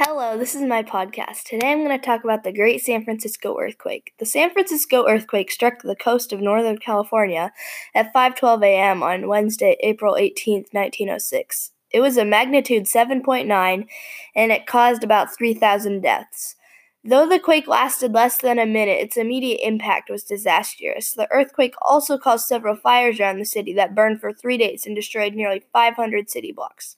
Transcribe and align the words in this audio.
Hello, 0.00 0.38
this 0.38 0.54
is 0.54 0.62
my 0.62 0.84
podcast. 0.84 1.42
Today 1.42 1.72
I'm 1.72 1.84
going 1.84 1.90
to 1.90 1.98
talk 1.98 2.22
about 2.22 2.44
the 2.44 2.52
Great 2.52 2.80
San 2.84 3.02
Francisco 3.02 3.58
Earthquake. 3.58 4.12
The 4.20 4.26
San 4.26 4.52
Francisco 4.52 5.04
earthquake 5.08 5.50
struck 5.50 5.82
the 5.82 5.96
coast 5.96 6.32
of 6.32 6.40
Northern 6.40 6.78
California 6.78 7.52
at 7.96 8.14
5:12 8.14 8.64
a.m. 8.64 9.02
on 9.02 9.26
Wednesday, 9.26 9.76
April 9.80 10.16
18, 10.16 10.66
1906. 10.70 11.72
It 11.90 11.98
was 11.98 12.16
a 12.16 12.24
magnitude 12.24 12.84
7.9 12.84 13.88
and 14.36 14.52
it 14.52 14.68
caused 14.68 15.02
about 15.02 15.36
3,000 15.36 16.00
deaths. 16.00 16.54
Though 17.02 17.28
the 17.28 17.40
quake 17.40 17.66
lasted 17.66 18.12
less 18.12 18.38
than 18.38 18.60
a 18.60 18.66
minute, 18.66 19.00
its 19.00 19.16
immediate 19.16 19.66
impact 19.66 20.10
was 20.10 20.22
disastrous. 20.22 21.10
The 21.10 21.26
earthquake 21.32 21.74
also 21.82 22.16
caused 22.18 22.46
several 22.46 22.76
fires 22.76 23.18
around 23.18 23.40
the 23.40 23.44
city 23.44 23.72
that 23.72 23.96
burned 23.96 24.20
for 24.20 24.32
3 24.32 24.58
days 24.58 24.86
and 24.86 24.94
destroyed 24.94 25.34
nearly 25.34 25.64
500 25.72 26.30
city 26.30 26.52
blocks. 26.52 26.96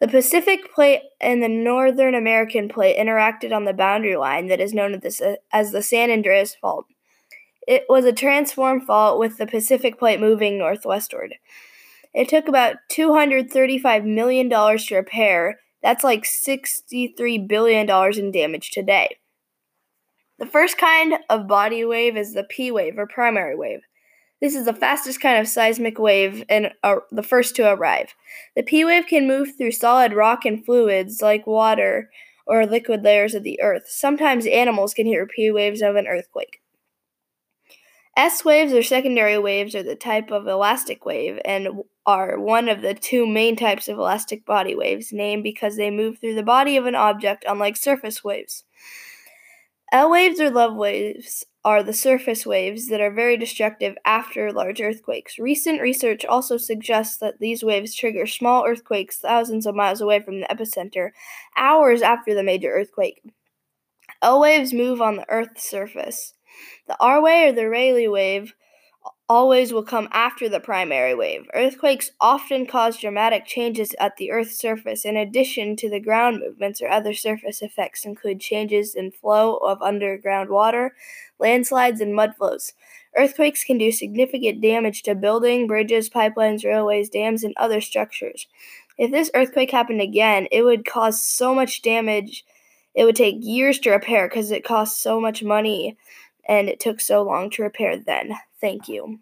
The 0.00 0.08
Pacific 0.08 0.72
Plate 0.74 1.02
and 1.20 1.42
the 1.42 1.48
Northern 1.48 2.14
American 2.14 2.68
Plate 2.70 2.96
interacted 2.96 3.54
on 3.54 3.66
the 3.66 3.74
boundary 3.74 4.16
line 4.16 4.46
that 4.46 4.60
is 4.60 4.72
known 4.72 4.98
as 5.52 5.72
the 5.72 5.82
San 5.82 6.10
Andreas 6.10 6.54
Fault. 6.54 6.86
It 7.68 7.84
was 7.86 8.06
a 8.06 8.12
transform 8.12 8.80
fault 8.80 9.18
with 9.18 9.36
the 9.36 9.46
Pacific 9.46 9.98
Plate 9.98 10.18
moving 10.18 10.56
northwestward. 10.56 11.34
It 12.14 12.30
took 12.30 12.48
about 12.48 12.76
$235 12.90 14.04
million 14.04 14.48
to 14.48 14.94
repair. 14.94 15.60
That's 15.82 16.02
like 16.02 16.24
$63 16.24 17.46
billion 17.46 17.88
in 18.18 18.32
damage 18.32 18.70
today. 18.70 19.18
The 20.38 20.46
first 20.46 20.78
kind 20.78 21.18
of 21.28 21.46
body 21.46 21.84
wave 21.84 22.16
is 22.16 22.32
the 22.32 22.44
P 22.44 22.70
wave 22.70 22.98
or 22.98 23.06
primary 23.06 23.54
wave. 23.54 23.82
This 24.40 24.54
is 24.54 24.64
the 24.64 24.72
fastest 24.72 25.20
kind 25.20 25.38
of 25.38 25.46
seismic 25.46 25.98
wave 25.98 26.44
and 26.48 26.72
the 27.10 27.22
first 27.22 27.54
to 27.56 27.70
arrive. 27.70 28.14
The 28.56 28.62
P 28.62 28.84
wave 28.84 29.06
can 29.06 29.28
move 29.28 29.56
through 29.56 29.72
solid 29.72 30.14
rock 30.14 30.46
and 30.46 30.64
fluids 30.64 31.20
like 31.20 31.46
water 31.46 32.10
or 32.46 32.66
liquid 32.66 33.02
layers 33.02 33.34
of 33.34 33.42
the 33.42 33.60
earth. 33.60 33.84
Sometimes 33.88 34.46
animals 34.46 34.94
can 34.94 35.06
hear 35.06 35.26
P 35.26 35.50
waves 35.50 35.82
of 35.82 35.94
an 35.96 36.06
earthquake. 36.06 36.62
S 38.16 38.44
waves 38.44 38.72
or 38.72 38.82
secondary 38.82 39.38
waves 39.38 39.74
are 39.74 39.82
the 39.82 39.94
type 39.94 40.30
of 40.30 40.46
elastic 40.48 41.04
wave 41.04 41.38
and 41.44 41.68
are 42.06 42.38
one 42.40 42.68
of 42.68 42.82
the 42.82 42.94
two 42.94 43.26
main 43.26 43.56
types 43.56 43.88
of 43.88 43.98
elastic 43.98 44.44
body 44.44 44.74
waves, 44.74 45.12
named 45.12 45.42
because 45.42 45.76
they 45.76 45.90
move 45.90 46.18
through 46.18 46.34
the 46.34 46.42
body 46.42 46.76
of 46.76 46.86
an 46.86 46.94
object, 46.94 47.44
unlike 47.46 47.76
surface 47.76 48.24
waves. 48.24 48.64
L 49.92 50.10
waves 50.10 50.40
or 50.40 50.50
love 50.50 50.74
waves 50.74 51.44
are 51.64 51.82
the 51.82 51.92
surface 51.92 52.46
waves 52.46 52.86
that 52.88 53.00
are 53.00 53.10
very 53.10 53.36
destructive 53.36 53.96
after 54.04 54.52
large 54.52 54.80
earthquakes. 54.80 55.38
Recent 55.38 55.80
research 55.80 56.24
also 56.24 56.56
suggests 56.56 57.18
that 57.18 57.38
these 57.38 57.62
waves 57.62 57.94
trigger 57.94 58.26
small 58.26 58.66
earthquakes 58.66 59.18
thousands 59.18 59.66
of 59.66 59.74
miles 59.74 60.00
away 60.00 60.20
from 60.20 60.40
the 60.40 60.46
epicenter, 60.46 61.10
hours 61.56 62.00
after 62.00 62.34
the 62.34 62.42
major 62.42 62.70
earthquake. 62.70 63.22
L 64.22 64.40
waves 64.40 64.72
move 64.72 65.00
on 65.00 65.16
the 65.16 65.28
Earth's 65.30 65.68
surface. 65.68 66.34
The 66.88 66.96
R 67.00 67.22
wave 67.22 67.52
or 67.52 67.56
the 67.56 67.68
Rayleigh 67.68 68.10
wave 68.10 68.54
always 69.30 69.72
will 69.72 69.84
come 69.84 70.08
after 70.10 70.48
the 70.48 70.58
primary 70.58 71.14
wave. 71.14 71.48
Earthquakes 71.54 72.10
often 72.20 72.66
cause 72.66 72.96
dramatic 72.96 73.46
changes 73.46 73.94
at 74.00 74.16
the 74.16 74.32
Earth's 74.32 74.58
surface. 74.58 75.04
In 75.04 75.16
addition 75.16 75.76
to 75.76 75.88
the 75.88 76.00
ground 76.00 76.40
movements 76.40 76.82
or 76.82 76.88
other 76.88 77.14
surface 77.14 77.62
effects, 77.62 78.04
include 78.04 78.40
changes 78.40 78.96
in 78.96 79.12
flow 79.12 79.58
of 79.58 79.80
underground 79.82 80.50
water, 80.50 80.96
landslides, 81.38 82.00
and 82.00 82.12
mud 82.12 82.34
flows. 82.36 82.72
Earthquakes 83.16 83.62
can 83.62 83.78
do 83.78 83.92
significant 83.92 84.60
damage 84.60 85.04
to 85.04 85.14
buildings, 85.14 85.68
bridges, 85.68 86.10
pipelines, 86.10 86.64
railways, 86.64 87.08
dams, 87.08 87.44
and 87.44 87.54
other 87.56 87.80
structures. 87.80 88.48
If 88.98 89.12
this 89.12 89.30
earthquake 89.32 89.70
happened 89.70 90.00
again, 90.00 90.48
it 90.50 90.62
would 90.62 90.84
cause 90.84 91.22
so 91.22 91.54
much 91.54 91.82
damage. 91.82 92.44
It 92.96 93.04
would 93.04 93.14
take 93.14 93.36
years 93.38 93.78
to 93.80 93.92
repair 93.92 94.28
because 94.28 94.50
it 94.50 94.64
costs 94.64 95.00
so 95.00 95.20
much 95.20 95.44
money 95.44 95.96
and 96.48 96.68
it 96.68 96.80
took 96.80 97.00
so 97.00 97.22
long 97.22 97.48
to 97.50 97.62
repair 97.62 97.96
then. 97.96 98.34
Thank 98.60 98.88
you. 98.88 99.20